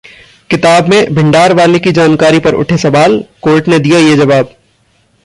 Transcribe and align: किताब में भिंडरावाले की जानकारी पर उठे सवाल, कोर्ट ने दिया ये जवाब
किताब 0.49 0.87
में 0.89 1.13
भिंडरावाले 1.15 1.79
की 1.79 1.91
जानकारी 1.91 2.39
पर 2.39 2.53
उठे 2.53 2.77
सवाल, 2.77 3.23
कोर्ट 3.41 3.67
ने 3.67 3.79
दिया 3.79 3.99
ये 3.99 4.15
जवाब 4.15 4.49